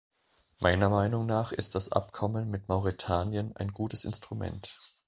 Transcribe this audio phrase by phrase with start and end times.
[0.59, 4.79] Meiner Meinung nach ist das Abkommen mit Mauretanien ein gutes Instrument.